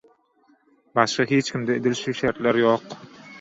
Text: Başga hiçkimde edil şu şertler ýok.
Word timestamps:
Başga 0.95 1.23
hiçkimde 1.33 1.75
edil 1.81 1.93
şu 2.01 2.15
şertler 2.21 2.61
ýok. 2.65 2.91